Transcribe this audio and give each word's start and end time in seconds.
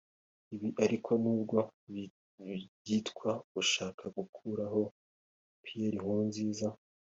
Ibi 0.55 0.69
ariko 0.83 1.11
n’ubwo 1.21 1.57
byitwa 2.79 3.31
gushaka 3.53 4.03
gukuraho 4.17 4.81
Pierre 5.63 5.97
Nkurunziza 6.01 6.67